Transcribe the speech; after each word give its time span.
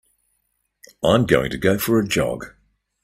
I'm 1.05 1.27
going 1.27 1.51
to 1.51 1.59
go 1.59 1.77
for 1.77 1.99
a 1.99 2.07
jog. 2.07 2.55